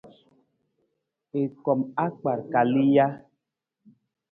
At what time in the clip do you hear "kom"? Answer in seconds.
1.63-1.79